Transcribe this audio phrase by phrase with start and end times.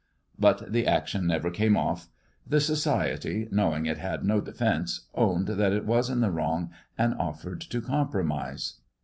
[0.39, 2.09] But the action never came off.
[2.47, 7.13] The society, knowing it had no defence, owned that it was in the wrong, and
[7.19, 8.79] offered to compromise.